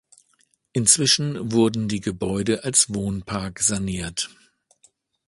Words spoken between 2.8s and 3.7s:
Wohnpark